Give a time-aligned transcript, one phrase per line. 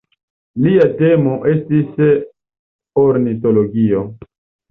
[0.61, 2.01] Lia temo estis
[3.03, 4.01] ornitologio.